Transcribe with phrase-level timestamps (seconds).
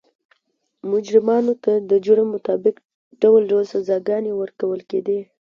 [0.91, 2.75] مجرمانو ته د جرم مطابق
[3.21, 5.19] ډول ډول سزاګانې ورکول کېدې.